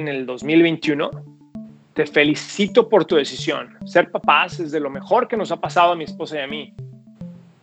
en 0.00 0.06
el 0.06 0.26
2021, 0.26 1.10
te 1.92 2.06
felicito 2.06 2.88
por 2.88 3.04
tu 3.04 3.16
decisión. 3.16 3.76
Ser 3.84 4.12
papás 4.12 4.60
es 4.60 4.70
de 4.70 4.78
lo 4.78 4.90
mejor 4.90 5.26
que 5.26 5.36
nos 5.36 5.50
ha 5.50 5.60
pasado 5.60 5.90
a 5.90 5.96
mi 5.96 6.04
esposa 6.04 6.36
y 6.36 6.42
a 6.42 6.46
mí. 6.46 6.72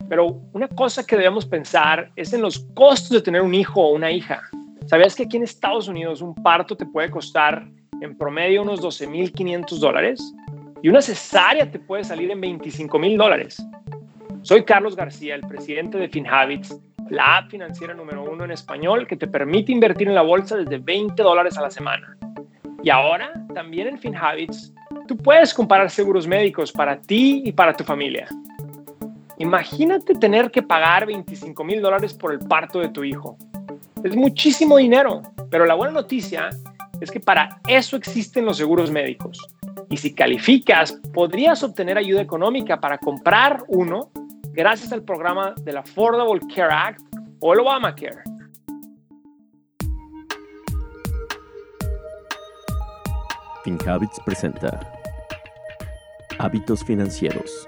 Pero 0.10 0.42
una 0.52 0.68
cosa 0.68 1.06
que 1.06 1.16
debemos 1.16 1.46
pensar 1.46 2.12
es 2.18 2.34
en 2.34 2.42
los 2.42 2.60
costos 2.74 3.12
de 3.12 3.22
tener 3.22 3.42
un 3.42 3.54
hijo 3.54 3.82
o 3.82 3.94
una 3.94 4.12
hija. 4.12 4.42
¿Sabías 4.88 5.16
que 5.16 5.24
aquí 5.24 5.38
en 5.38 5.44
Estados 5.44 5.88
Unidos 5.88 6.22
un 6.22 6.36
parto 6.36 6.76
te 6.76 6.86
puede 6.86 7.10
costar 7.10 7.70
en 8.02 8.18
promedio 8.18 8.64
unos 8.64 8.82
12.500 8.82 9.80
dólares? 9.80 10.34
Y 10.82 10.90
una 10.90 11.02
cesárea 11.02 11.72
te 11.72 11.80
puede 11.80 12.04
salir 12.04 12.30
en 12.32 12.42
25.000 12.42 13.18
dólares. 13.18 13.66
Soy 14.42 14.66
Carlos 14.66 14.98
García, 14.98 15.36
el 15.36 15.48
presidente 15.48 15.98
de 15.98 16.10
FinHabits, 16.10 16.78
la 17.10 17.38
app 17.38 17.50
financiera 17.50 17.94
número 17.94 18.30
uno 18.30 18.44
en 18.44 18.52
español 18.52 19.08
que 19.08 19.16
te 19.16 19.28
permite 19.28 19.72
invertir 19.72 20.10
en 20.10 20.16
la 20.16 20.22
bolsa 20.22 20.58
desde 20.58 20.80
20 20.80 21.24
dólares 21.24 21.58
a 21.58 21.62
la 21.62 21.72
semana. 21.72 22.18
Y 22.86 22.92
ahora, 22.92 23.34
también 23.56 23.88
en 23.88 23.98
FinHabits, 23.98 24.72
tú 25.08 25.18
puedes 25.18 25.56
comparar 25.56 25.90
seguros 25.90 26.28
médicos 26.28 26.72
para 26.72 27.02
ti 27.02 27.42
y 27.44 27.52
para 27.52 27.74
tu 27.74 27.84
familia. 27.84 28.28
Imagínate 29.40 30.14
tener 30.14 30.52
que 30.52 30.62
pagar 30.62 31.08
25 31.08 31.64
mil 31.64 31.82
dólares 31.82 32.14
por 32.14 32.32
el 32.32 32.38
parto 32.38 32.80
de 32.80 32.90
tu 32.90 33.04
hijo. 33.04 33.40
Es 34.04 34.16
muchísimo 34.16 34.78
dinero, 34.78 35.24
pero 35.50 35.66
la 35.66 35.74
buena 35.74 35.94
noticia 35.94 36.52
es 37.02 37.10
que 37.10 37.20
para 37.20 37.60
eso 37.68 37.98
existen 37.98 38.46
los 38.46 38.58
seguros 38.58 38.92
médicos. 38.92 39.42
Y 39.90 39.98
si 39.98 40.14
calificas, 40.14 40.92
podrías 41.12 41.64
obtener 41.64 41.98
ayuda 41.98 42.22
económica 42.22 42.80
para 42.80 43.00
comprar 43.00 43.64
uno 43.68 44.12
gracias 44.54 44.94
al 44.94 45.02
programa 45.02 45.56
del 45.64 45.78
Affordable 45.78 46.40
Care 46.54 46.72
Act 46.72 47.02
o 47.40 47.52
el 47.52 47.62
Obamacare. 47.62 48.35
FinHabits 53.66 54.20
presenta 54.24 54.80
Hábitos 56.38 56.86
Financieros. 56.86 57.68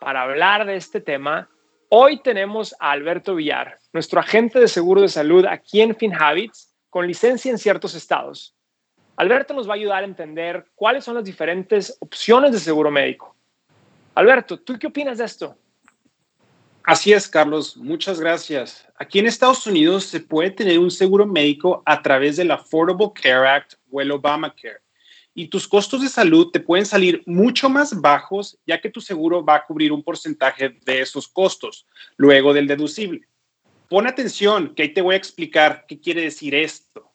Para 0.00 0.20
hablar 0.20 0.66
de 0.66 0.76
este 0.76 1.00
tema, 1.00 1.48
hoy 1.88 2.20
tenemos 2.20 2.76
a 2.78 2.90
Alberto 2.90 3.36
Villar, 3.36 3.78
nuestro 3.94 4.20
agente 4.20 4.60
de 4.60 4.68
seguro 4.68 5.00
de 5.00 5.08
salud 5.08 5.46
aquí 5.46 5.80
en 5.80 5.96
FinHabits, 5.96 6.76
con 6.90 7.06
licencia 7.06 7.50
en 7.50 7.56
ciertos 7.56 7.94
estados. 7.94 8.54
Alberto 9.16 9.54
nos 9.54 9.66
va 9.66 9.72
a 9.72 9.76
ayudar 9.76 10.02
a 10.02 10.06
entender 10.06 10.66
cuáles 10.74 11.04
son 11.04 11.14
las 11.14 11.24
diferentes 11.24 11.96
opciones 12.00 12.52
de 12.52 12.58
seguro 12.58 12.90
médico. 12.90 13.34
Alberto, 14.14 14.60
¿tú 14.60 14.78
qué 14.78 14.88
opinas 14.88 15.16
de 15.16 15.24
esto? 15.24 15.56
Así 16.86 17.14
es, 17.14 17.26
Carlos. 17.26 17.78
Muchas 17.78 18.20
gracias. 18.20 18.86
Aquí 18.96 19.18
en 19.18 19.26
Estados 19.26 19.66
Unidos 19.66 20.04
se 20.04 20.20
puede 20.20 20.50
tener 20.50 20.78
un 20.78 20.90
seguro 20.90 21.24
médico 21.24 21.82
a 21.86 22.02
través 22.02 22.36
del 22.36 22.50
Affordable 22.50 23.10
Care 23.14 23.48
Act 23.48 23.74
o 23.90 24.02
el 24.02 24.10
Obamacare. 24.10 24.82
Y 25.32 25.48
tus 25.48 25.66
costos 25.66 26.02
de 26.02 26.10
salud 26.10 26.50
te 26.52 26.60
pueden 26.60 26.84
salir 26.84 27.22
mucho 27.24 27.70
más 27.70 27.98
bajos, 27.98 28.58
ya 28.66 28.82
que 28.82 28.90
tu 28.90 29.00
seguro 29.00 29.42
va 29.42 29.54
a 29.56 29.64
cubrir 29.64 29.92
un 29.92 30.02
porcentaje 30.02 30.76
de 30.84 31.00
esos 31.00 31.26
costos 31.26 31.86
luego 32.18 32.52
del 32.52 32.66
deducible. 32.66 33.26
Pon 33.88 34.06
atención, 34.06 34.74
que 34.74 34.82
ahí 34.82 34.92
te 34.92 35.00
voy 35.00 35.14
a 35.14 35.18
explicar 35.18 35.86
qué 35.88 35.98
quiere 35.98 36.20
decir 36.20 36.54
esto. 36.54 37.14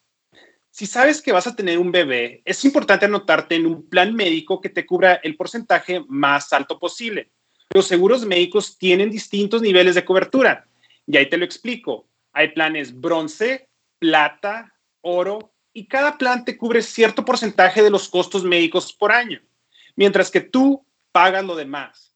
Si 0.72 0.84
sabes 0.84 1.22
que 1.22 1.30
vas 1.30 1.46
a 1.46 1.54
tener 1.54 1.78
un 1.78 1.92
bebé, 1.92 2.42
es 2.44 2.64
importante 2.64 3.04
anotarte 3.04 3.54
en 3.54 3.66
un 3.66 3.88
plan 3.88 4.16
médico 4.16 4.60
que 4.60 4.68
te 4.68 4.84
cubra 4.84 5.14
el 5.22 5.36
porcentaje 5.36 6.04
más 6.08 6.52
alto 6.52 6.76
posible. 6.76 7.30
Los 7.72 7.86
seguros 7.86 8.26
médicos 8.26 8.76
tienen 8.78 9.10
distintos 9.10 9.62
niveles 9.62 9.94
de 9.94 10.04
cobertura. 10.04 10.66
Y 11.06 11.16
ahí 11.16 11.28
te 11.28 11.36
lo 11.36 11.44
explico. 11.44 12.06
Hay 12.32 12.48
planes 12.48 12.98
bronce, 13.00 13.68
plata, 13.98 14.74
oro, 15.00 15.52
y 15.72 15.86
cada 15.86 16.18
plan 16.18 16.44
te 16.44 16.56
cubre 16.56 16.82
cierto 16.82 17.24
porcentaje 17.24 17.82
de 17.82 17.90
los 17.90 18.08
costos 18.08 18.42
médicos 18.42 18.92
por 18.92 19.12
año, 19.12 19.40
mientras 19.94 20.30
que 20.30 20.40
tú 20.40 20.84
pagas 21.12 21.44
lo 21.44 21.54
demás. 21.54 22.12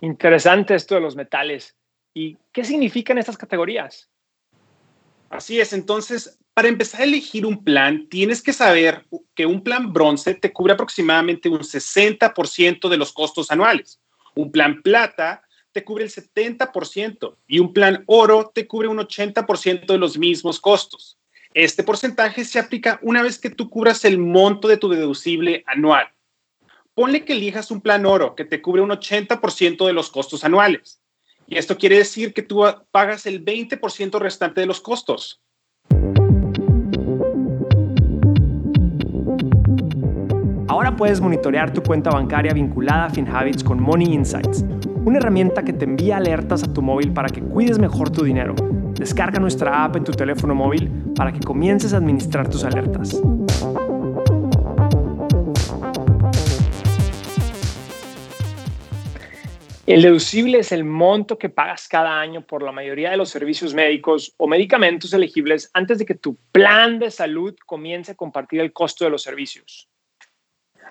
Interesante 0.00 0.74
esto 0.74 0.94
de 0.94 1.02
los 1.02 1.16
metales. 1.16 1.76
¿Y 2.14 2.38
qué 2.52 2.64
significan 2.64 3.18
estas 3.18 3.36
categorías? 3.36 4.08
Así 5.28 5.60
es, 5.60 5.72
entonces 5.74 6.38
para 6.54 6.68
empezar 6.68 7.02
a 7.02 7.04
elegir 7.04 7.46
un 7.46 7.62
plan, 7.62 8.08
tienes 8.08 8.42
que 8.42 8.52
saber 8.52 9.06
que 9.34 9.46
un 9.46 9.62
plan 9.62 9.92
bronce 9.92 10.34
te 10.34 10.52
cubre 10.52 10.72
aproximadamente 10.72 11.48
un 11.48 11.60
60% 11.60 12.88
de 12.88 12.96
los 12.96 13.12
costos 13.12 13.50
anuales. 13.50 14.00
Un 14.34 14.50
plan 14.52 14.82
plata 14.82 15.42
te 15.72 15.84
cubre 15.84 16.04
el 16.04 16.10
70% 16.10 17.36
y 17.46 17.58
un 17.58 17.72
plan 17.72 18.02
oro 18.06 18.50
te 18.54 18.66
cubre 18.66 18.88
un 18.88 18.98
80% 18.98 19.86
de 19.86 19.98
los 19.98 20.18
mismos 20.18 20.60
costos. 20.60 21.18
Este 21.54 21.82
porcentaje 21.82 22.44
se 22.44 22.58
aplica 22.58 22.98
una 23.02 23.22
vez 23.22 23.38
que 23.38 23.50
tú 23.50 23.70
cubras 23.70 24.04
el 24.04 24.18
monto 24.18 24.68
de 24.68 24.76
tu 24.76 24.88
deducible 24.88 25.64
anual. 25.66 26.08
Ponle 26.94 27.24
que 27.24 27.32
elijas 27.32 27.70
un 27.70 27.80
plan 27.80 28.06
oro 28.06 28.34
que 28.34 28.44
te 28.44 28.62
cubre 28.62 28.82
un 28.82 28.90
80% 28.90 29.86
de 29.86 29.92
los 29.92 30.10
costos 30.10 30.44
anuales. 30.44 31.00
Y 31.46 31.56
esto 31.56 31.76
quiere 31.76 31.98
decir 31.98 32.32
que 32.32 32.42
tú 32.42 32.64
pagas 32.92 33.26
el 33.26 33.44
20% 33.44 34.18
restante 34.20 34.60
de 34.60 34.66
los 34.66 34.80
costos. 34.80 35.40
Ahora 40.90 40.98
puedes 40.98 41.20
monitorear 41.20 41.72
tu 41.72 41.84
cuenta 41.84 42.10
bancaria 42.10 42.52
vinculada 42.52 43.04
a 43.04 43.10
FinHabits 43.10 43.62
con 43.62 43.80
Money 43.80 44.12
Insights, 44.12 44.64
una 45.04 45.18
herramienta 45.18 45.62
que 45.62 45.72
te 45.72 45.84
envía 45.84 46.16
alertas 46.16 46.64
a 46.64 46.72
tu 46.72 46.82
móvil 46.82 47.12
para 47.12 47.28
que 47.28 47.40
cuides 47.40 47.78
mejor 47.78 48.10
tu 48.10 48.24
dinero. 48.24 48.56
Descarga 48.98 49.38
nuestra 49.38 49.84
app 49.84 49.94
en 49.94 50.02
tu 50.02 50.10
teléfono 50.10 50.52
móvil 50.52 50.90
para 51.14 51.32
que 51.32 51.38
comiences 51.38 51.94
a 51.94 51.98
administrar 51.98 52.50
tus 52.50 52.64
alertas. 52.64 53.22
El 59.86 60.02
deducible 60.02 60.58
es 60.58 60.72
el 60.72 60.82
monto 60.82 61.38
que 61.38 61.50
pagas 61.50 61.86
cada 61.86 62.20
año 62.20 62.44
por 62.44 62.64
la 62.64 62.72
mayoría 62.72 63.12
de 63.12 63.16
los 63.16 63.28
servicios 63.28 63.74
médicos 63.74 64.34
o 64.38 64.48
medicamentos 64.48 65.12
elegibles 65.12 65.70
antes 65.72 65.98
de 65.98 66.06
que 66.06 66.16
tu 66.16 66.34
plan 66.50 66.98
de 66.98 67.12
salud 67.12 67.54
comience 67.64 68.10
a 68.10 68.16
compartir 68.16 68.60
el 68.60 68.72
costo 68.72 69.04
de 69.04 69.10
los 69.10 69.22
servicios. 69.22 69.89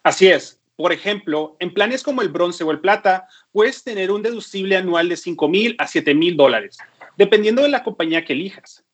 Así 0.03 0.27
es. 0.27 0.59
Por 0.75 0.93
ejemplo, 0.93 1.57
en 1.59 1.73
planes 1.73 2.03
como 2.03 2.21
el 2.21 2.29
bronce 2.29 2.63
o 2.63 2.71
el 2.71 2.79
plata, 2.79 3.27
puedes 3.51 3.83
tener 3.83 4.11
un 4.11 4.21
deducible 4.21 4.77
anual 4.77 5.09
de 5.09 5.17
5 5.17 5.47
mil 5.49 5.75
a 5.77 5.87
7 5.87 6.13
mil 6.13 6.37
dólares, 6.37 6.77
dependiendo 7.17 7.63
de 7.63 7.69
la 7.69 7.83
compañía 7.83 8.23
que 8.23 8.31
elijas. 8.31 8.85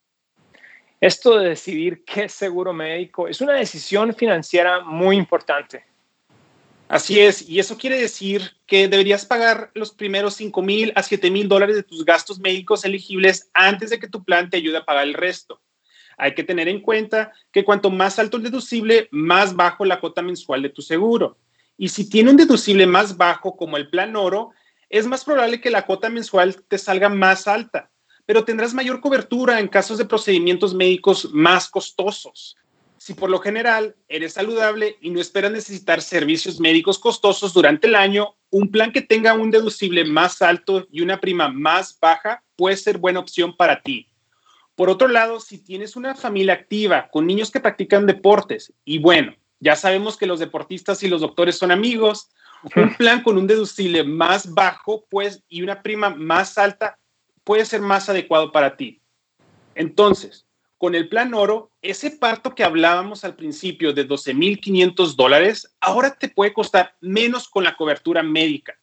Esto 1.00 1.38
de 1.38 1.50
decidir 1.50 2.04
qué 2.04 2.28
seguro 2.28 2.74
médico 2.74 3.28
es 3.28 3.40
una 3.40 3.54
decisión 3.54 4.16
financiera 4.16 4.80
muy 4.80 5.16
importante. 5.16 5.86
Así 6.88 7.20
es, 7.20 7.48
y 7.48 7.60
eso 7.60 7.78
quiere 7.78 8.00
decir 8.00 8.58
que 8.66 8.88
deberías 8.88 9.26
pagar 9.26 9.70
los 9.76 9.92
primeros 9.92 10.36
5 10.36 10.62
mil 10.64 10.92
a 10.96 11.04
7 11.04 11.30
mil 11.30 11.48
dólares 11.48 11.76
de 11.76 11.84
tus 11.84 12.04
gastos 12.04 12.40
médicos 12.40 12.84
elegibles 12.86 13.50
antes 13.54 13.92
de 13.92 14.00
que 14.00 14.08
tu 14.08 14.24
plan 14.24 14.50
te 14.50 14.58
ayude 14.58 14.78
a 14.78 14.86
pagar 14.86 15.04
el 15.04 15.14
resto 15.14 15.62
hay 16.18 16.34
que 16.34 16.44
tener 16.44 16.68
en 16.68 16.82
cuenta 16.82 17.32
que 17.52 17.64
cuanto 17.64 17.90
más 17.90 18.20
alto 18.20 18.38
el 18.38 18.44
deducible, 18.44 19.08
más 19.12 19.56
bajo 19.56 19.86
la 19.86 20.00
cuota 20.00 20.22
mensual 20.22 20.62
de 20.62 20.70
tu 20.70 20.82
seguro. 20.82 21.38
Y 21.78 21.90
si 21.90 22.10
tiene 22.10 22.32
un 22.32 22.38
deducible 22.38 22.88
más 22.88 23.18
bajo 23.18 23.56
como 23.58 23.78
el 23.78 23.90
plan 23.90 24.16
oro, 24.16 24.52
es 24.90 25.08
más 25.08 25.26
probable 25.26 25.60
que 25.60 25.70
la 25.70 25.86
cuota 25.86 26.10
mensual 26.10 26.64
te 26.68 26.78
salga 26.78 27.10
más 27.10 27.48
alta, 27.48 27.92
pero 28.26 28.46
tendrás 28.46 28.74
mayor 28.74 29.02
cobertura 29.02 29.60
en 29.60 29.68
casos 29.68 29.98
de 29.98 30.06
procedimientos 30.06 30.74
médicos 30.74 31.30
más 31.34 31.70
costosos. 31.70 32.56
Si 32.98 33.14
por 33.14 33.30
lo 33.30 33.40
general 33.40 33.96
eres 34.08 34.34
saludable 34.34 34.98
y 35.02 35.10
no 35.10 35.20
esperas 35.20 35.52
necesitar 35.52 36.02
servicios 36.02 36.60
médicos 36.60 36.98
costosos 36.98 37.54
durante 37.54 37.88
el 37.88 37.96
año, 37.96 38.36
un 38.50 38.72
plan 38.72 38.92
que 38.92 39.02
tenga 39.02 39.34
un 39.34 39.52
deducible 39.52 40.06
más 40.06 40.42
alto 40.42 40.88
y 40.92 41.02
una 41.02 41.20
prima 41.20 41.50
más 41.50 42.00
baja 42.00 42.44
puede 42.56 42.78
ser 42.78 42.98
buena 42.98 43.20
opción 43.20 43.56
para 43.56 43.82
ti. 43.82 44.08
Por 44.76 44.90
otro 44.90 45.08
lado, 45.08 45.40
si 45.40 45.58
tienes 45.58 45.96
una 45.96 46.16
familia 46.16 46.54
activa 46.54 47.10
con 47.12 47.26
niños 47.26 47.50
que 47.50 47.62
practican 47.62 48.06
deportes, 48.06 48.74
y 48.84 49.00
bueno, 49.00 49.34
ya 49.60 49.76
sabemos 49.76 50.18
que 50.18 50.28
los 50.28 50.40
deportistas 50.40 51.02
y 51.04 51.08
los 51.08 51.22
doctores 51.22 51.58
son 51.58 51.72
amigos, 51.72 52.30
un 52.76 52.94
plan 52.96 53.24
con 53.24 53.38
un 53.38 53.48
deducible 53.48 54.04
más 54.04 54.54
bajo 54.54 55.06
pues, 55.10 55.44
y 55.48 55.62
una 55.62 55.82
prima 55.82 56.10
más 56.10 56.58
alta 56.58 57.00
puede 57.44 57.66
ser 57.66 57.82
más 57.82 58.10
adecuado 58.10 58.52
para 58.52 58.76
ti. 58.76 59.02
Entonces, 59.76 60.46
con 60.78 60.94
el 60.94 61.08
plan 61.08 61.34
oro, 61.34 61.72
ese 61.82 62.12
parto 62.12 62.54
que 62.54 62.64
hablábamos 62.64 63.24
al 63.24 63.36
principio 63.36 63.94
de 63.94 64.08
12.500 64.08 65.16
dólares, 65.16 65.74
ahora 65.80 66.16
te 66.18 66.28
puede 66.28 66.54
costar 66.54 66.96
menos 67.00 67.48
con 67.48 67.64
la 67.64 67.76
cobertura 67.76 68.24
médica. 68.24 68.78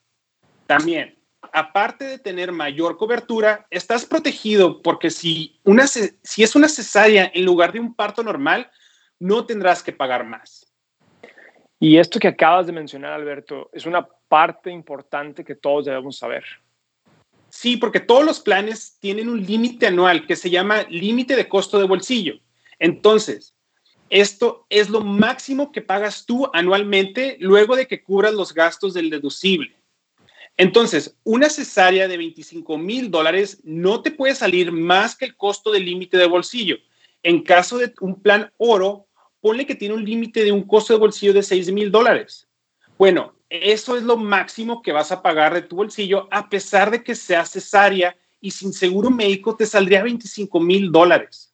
También, 0.65 1.19
aparte 1.51 2.05
de 2.05 2.19
tener 2.19 2.51
mayor 2.51 2.97
cobertura, 2.97 3.67
estás 3.69 4.05
protegido 4.05 4.81
porque 4.81 5.09
si, 5.09 5.59
una, 5.63 5.87
si 5.87 6.43
es 6.43 6.55
una 6.55 6.69
cesárea 6.69 7.31
en 7.33 7.45
lugar 7.45 7.73
de 7.73 7.79
un 7.79 7.93
parto 7.93 8.23
normal, 8.23 8.71
no 9.19 9.45
tendrás 9.45 9.83
que 9.83 9.93
pagar 9.93 10.25
más. 10.25 10.65
Y 11.79 11.97
esto 11.97 12.19
que 12.19 12.29
acabas 12.29 12.65
de 12.65 12.71
mencionar, 12.71 13.13
Alberto, 13.13 13.69
es 13.73 13.85
una 13.85 14.07
parte 14.27 14.71
importante 14.71 15.43
que 15.43 15.55
todos 15.55 15.85
debemos 15.85 16.17
saber. 16.17 16.43
Sí, 17.49 17.77
porque 17.77 17.99
todos 17.99 18.23
los 18.23 18.39
planes 18.39 18.97
tienen 18.99 19.29
un 19.29 19.45
límite 19.45 19.87
anual 19.87 20.25
que 20.25 20.35
se 20.35 20.49
llama 20.49 20.83
límite 20.89 21.35
de 21.35 21.47
costo 21.47 21.77
de 21.77 21.85
bolsillo. 21.85 22.39
Entonces, 22.79 23.53
esto 24.09 24.65
es 24.69 24.89
lo 24.89 25.01
máximo 25.01 25.71
que 25.71 25.81
pagas 25.81 26.25
tú 26.25 26.49
anualmente 26.53 27.37
luego 27.39 27.75
de 27.75 27.87
que 27.87 28.01
cubras 28.03 28.33
los 28.33 28.53
gastos 28.53 28.93
del 28.93 29.09
deducible. 29.09 29.75
Entonces, 30.57 31.17
una 31.23 31.49
cesárea 31.49 32.07
de 32.07 32.17
25 32.17 32.77
mil 32.77 33.09
dólares 33.09 33.59
no 33.63 34.01
te 34.01 34.11
puede 34.11 34.35
salir 34.35 34.71
más 34.71 35.15
que 35.15 35.25
el 35.25 35.35
costo 35.35 35.71
del 35.71 35.85
límite 35.85 36.17
de 36.17 36.27
bolsillo. 36.27 36.77
En 37.23 37.41
caso 37.41 37.77
de 37.77 37.93
un 38.01 38.21
plan 38.21 38.51
oro, 38.57 39.07
ponle 39.41 39.65
que 39.65 39.75
tiene 39.75 39.95
un 39.95 40.05
límite 40.05 40.43
de 40.43 40.51
un 40.51 40.63
costo 40.63 40.93
de 40.93 40.99
bolsillo 40.99 41.33
de 41.33 41.43
6 41.43 41.71
mil 41.71 41.91
dólares. 41.91 42.47
Bueno, 42.97 43.35
eso 43.49 43.97
es 43.97 44.03
lo 44.03 44.17
máximo 44.17 44.81
que 44.81 44.91
vas 44.91 45.11
a 45.11 45.21
pagar 45.21 45.53
de 45.53 45.63
tu 45.63 45.75
bolsillo, 45.75 46.27
a 46.31 46.49
pesar 46.49 46.91
de 46.91 47.03
que 47.03 47.15
sea 47.15 47.45
cesárea 47.45 48.15
y 48.39 48.51
sin 48.51 48.73
seguro 48.73 49.09
médico 49.09 49.55
te 49.55 49.65
saldría 49.65 50.03
25 50.03 50.59
mil 50.59 50.91
dólares. 50.91 51.53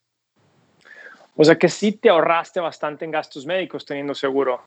O 1.36 1.44
sea 1.44 1.56
que 1.56 1.68
sí 1.68 1.92
te 1.92 2.10
ahorraste 2.10 2.60
bastante 2.60 3.04
en 3.04 3.12
gastos 3.12 3.46
médicos 3.46 3.86
teniendo 3.86 4.14
seguro. 4.14 4.62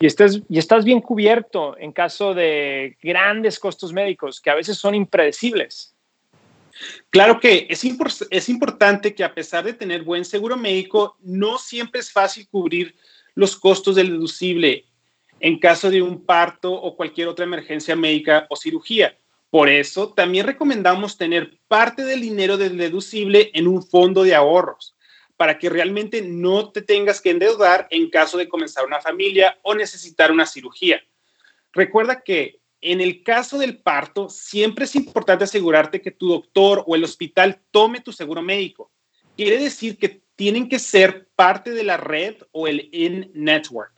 Y 0.00 0.06
estás, 0.06 0.84
bien 0.84 1.00
cubierto 1.00 1.76
en 1.78 1.92
caso 1.92 2.34
de 2.34 2.96
grandes 3.02 3.58
costos 3.58 3.92
médicos 3.92 4.40
que 4.40 4.50
a 4.50 4.54
veces 4.54 4.76
son 4.76 4.94
impredecibles. 4.94 5.94
Claro 7.10 7.38
que 7.38 7.68
es 7.70 8.48
importante 8.48 9.14
que 9.14 9.24
a 9.24 9.32
pesar 9.32 9.64
de 9.64 9.72
tener 9.72 10.02
buen 10.02 10.24
seguro 10.24 10.56
médico, 10.56 11.16
no 11.22 11.58
siempre 11.58 12.00
es 12.00 12.12
fácil 12.12 12.48
cubrir 12.48 12.96
los 13.34 13.56
costos 13.56 13.94
del 13.94 14.10
deducible 14.10 14.84
en 15.40 15.58
caso 15.58 15.90
de 15.90 16.02
un 16.02 16.24
parto 16.24 16.72
o 16.72 16.96
cualquier 16.96 17.28
otra 17.28 17.44
emergencia 17.44 17.94
médica 17.94 18.46
o 18.50 18.56
cirugía. 18.56 19.16
Por 19.50 19.68
eso, 19.68 20.12
también 20.12 20.46
recomendamos 20.46 21.16
tener 21.16 21.58
parte 21.68 22.04
del 22.04 22.20
dinero 22.20 22.56
del 22.56 22.76
deducible 22.76 23.50
en 23.54 23.68
un 23.68 23.82
fondo 23.82 24.24
de 24.24 24.34
ahorros 24.34 24.93
para 25.36 25.58
que 25.58 25.68
realmente 25.68 26.22
no 26.22 26.70
te 26.70 26.82
tengas 26.82 27.20
que 27.20 27.30
endeudar 27.30 27.86
en 27.90 28.10
caso 28.10 28.38
de 28.38 28.48
comenzar 28.48 28.86
una 28.86 29.00
familia 29.00 29.58
o 29.62 29.74
necesitar 29.74 30.30
una 30.30 30.46
cirugía. 30.46 31.00
Recuerda 31.72 32.22
que 32.22 32.60
en 32.84 33.00
el 33.00 33.22
caso 33.22 33.56
del 33.56 33.78
parto, 33.78 34.28
siempre 34.28 34.84
es 34.84 34.94
importante 34.94 35.44
asegurarte 35.44 36.02
que 36.02 36.10
tu 36.10 36.28
doctor 36.28 36.84
o 36.86 36.94
el 36.94 37.02
hospital 37.02 37.58
tome 37.70 38.00
tu 38.00 38.12
seguro 38.12 38.42
médico. 38.42 38.92
Quiere 39.36 39.58
decir 39.58 39.96
que 39.96 40.20
tienen 40.36 40.68
que 40.68 40.78
ser 40.78 41.28
parte 41.34 41.70
de 41.70 41.82
la 41.82 41.96
red 41.96 42.36
o 42.52 42.66
el 42.68 42.90
in-network. 42.92 43.94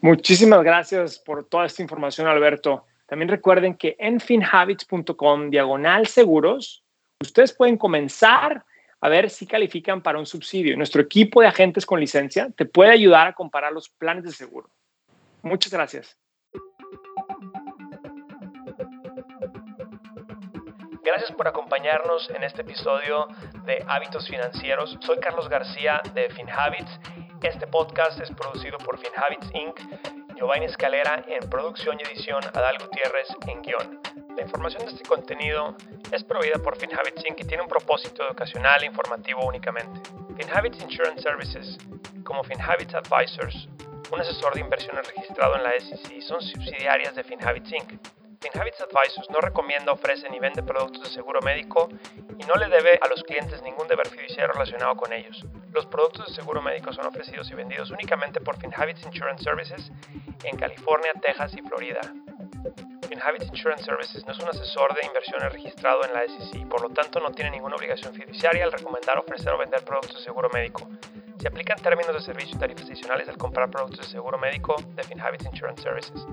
Muchísimas 0.00 0.62
gracias 0.62 1.18
por 1.18 1.44
toda 1.44 1.66
esta 1.66 1.82
información, 1.82 2.28
Alberto. 2.28 2.84
También 3.06 3.28
recuerden 3.28 3.74
que 3.74 3.96
en 3.98 4.20
finhabits.com 4.20 5.50
diagonal 5.50 6.06
seguros, 6.06 6.84
ustedes 7.20 7.52
pueden 7.52 7.76
comenzar 7.76 8.64
a 9.06 9.08
ver 9.08 9.30
si 9.30 9.46
califican 9.46 10.02
para 10.02 10.18
un 10.18 10.26
subsidio. 10.26 10.76
Nuestro 10.76 11.00
equipo 11.00 11.40
de 11.40 11.46
agentes 11.46 11.86
con 11.86 12.00
licencia 12.00 12.48
te 12.56 12.64
puede 12.64 12.90
ayudar 12.90 13.28
a 13.28 13.34
comparar 13.34 13.72
los 13.72 13.88
planes 13.88 14.24
de 14.24 14.32
seguro. 14.32 14.68
Muchas 15.42 15.72
gracias. 15.72 16.18
Gracias 21.04 21.30
por 21.36 21.46
acompañarnos 21.46 22.28
en 22.30 22.42
este 22.42 22.62
episodio 22.62 23.28
de 23.64 23.84
Hábitos 23.86 24.28
Financieros. 24.28 24.98
Soy 24.98 25.18
Carlos 25.18 25.48
García 25.48 26.02
de 26.12 26.28
FinHabits. 26.30 26.98
Este 27.44 27.68
podcast 27.68 28.20
es 28.20 28.32
producido 28.32 28.76
por 28.78 28.98
FinHabits 28.98 29.54
Inc., 29.54 30.34
Giovanni 30.34 30.64
Escalera 30.64 31.24
en 31.28 31.48
producción 31.48 31.96
y 32.00 32.02
edición, 32.10 32.42
Adal 32.54 32.76
Gutiérrez 32.80 33.28
en 33.46 33.62
guion. 33.62 34.25
La 34.36 34.42
información 34.42 34.84
de 34.84 34.92
este 34.92 35.04
contenido 35.04 35.74
es 36.12 36.22
proveída 36.22 36.58
por 36.58 36.76
FinHabits 36.76 37.24
Inc. 37.26 37.40
y 37.40 37.44
tiene 37.44 37.62
un 37.62 37.68
propósito 37.68 38.22
educacional 38.22 38.82
e 38.82 38.86
informativo 38.86 39.46
únicamente. 39.46 39.98
FinHabits 40.36 40.82
Insurance 40.82 41.22
Services, 41.22 41.78
como 42.22 42.44
FinHabits 42.44 42.94
Advisors, 42.94 43.66
un 44.12 44.20
asesor 44.20 44.52
de 44.52 44.60
inversiones 44.60 45.06
registrado 45.06 45.56
en 45.56 45.62
la 45.62 45.70
SEC, 45.80 46.20
son 46.20 46.42
subsidiarias 46.42 47.14
de 47.14 47.24
FinHabits 47.24 47.72
Inc. 47.72 47.94
FinHabits 48.42 48.82
Advisors 48.82 49.30
no 49.30 49.40
recomienda, 49.40 49.92
ofrece 49.92 50.28
ni 50.28 50.38
vende 50.38 50.62
productos 50.62 51.04
de 51.04 51.08
seguro 51.08 51.40
médico 51.40 51.88
y 52.38 52.44
no 52.44 52.56
le 52.56 52.68
debe 52.68 53.00
a 53.02 53.08
los 53.08 53.22
clientes 53.24 53.62
ningún 53.62 53.88
deber 53.88 54.06
fiduciario 54.06 54.52
relacionado 54.52 54.96
con 54.96 55.14
ellos. 55.14 55.46
Los 55.72 55.86
productos 55.86 56.26
de 56.26 56.34
seguro 56.34 56.60
médico 56.60 56.92
son 56.92 57.06
ofrecidos 57.06 57.50
y 57.50 57.54
vendidos 57.54 57.90
únicamente 57.90 58.42
por 58.42 58.58
FinHabits 58.58 59.02
Insurance 59.06 59.42
Services 59.42 59.90
en 60.44 60.58
California, 60.58 61.12
Texas 61.22 61.54
y 61.54 61.62
Florida. 61.62 62.00
FinHabits 63.06 63.46
Insurance 63.46 63.84
Services 63.84 64.26
no 64.26 64.32
es 64.32 64.38
un 64.40 64.48
asesor 64.48 64.94
de 64.94 65.06
inversiones 65.06 65.52
registrado 65.52 66.04
en 66.04 66.12
la 66.12 66.22
SEC 66.26 66.60
y 66.60 66.64
por 66.64 66.82
lo 66.82 66.90
tanto 66.90 67.20
no 67.20 67.30
tiene 67.30 67.50
ninguna 67.50 67.76
obligación 67.76 68.12
fiduciaria 68.12 68.64
al 68.64 68.72
recomendar, 68.72 69.18
ofrecer 69.18 69.52
o 69.52 69.58
vender 69.58 69.84
productos 69.84 70.16
de 70.16 70.24
seguro 70.24 70.50
médico. 70.50 70.88
Se 71.38 71.48
aplican 71.48 71.78
términos 71.78 72.14
de 72.14 72.20
servicio 72.20 72.56
y 72.56 72.58
tarifas 72.58 72.84
adicionales 72.84 73.28
al 73.28 73.36
comprar 73.36 73.70
productos 73.70 74.06
de 74.06 74.12
seguro 74.12 74.38
médico 74.38 74.76
de 74.94 75.04
FinHabits 75.04 75.44
Insurance 75.46 75.82
Services. 75.82 76.26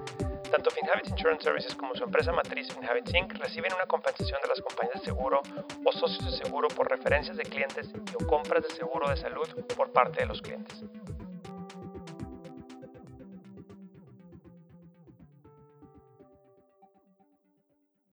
Tanto 0.50 0.72
FinHabits 0.72 1.10
Insurance 1.10 1.44
Services 1.44 1.76
como 1.76 1.94
su 1.96 2.04
empresa 2.04 2.32
matriz 2.32 2.74
FinHabits 2.74 3.14
Inc. 3.14 3.34
reciben 3.34 3.74
una 3.74 3.86
compensación 3.86 4.40
de 4.42 4.48
las 4.48 4.62
compañías 4.62 5.00
de 5.00 5.06
seguro 5.06 5.42
o 5.86 5.92
socios 5.92 6.26
de 6.26 6.44
seguro 6.44 6.68
por 6.70 6.90
referencias 6.90 7.38
de 7.38 7.44
clientes 7.44 7.90
y 7.94 8.24
o 8.24 8.28
compras 8.28 8.64
de 8.64 8.70
seguro 8.70 9.10
de 9.10 9.18
salud 9.18 9.48
por 9.76 9.92
parte 9.92 10.22
de 10.22 10.26
los 10.26 10.42
clientes. 10.42 10.84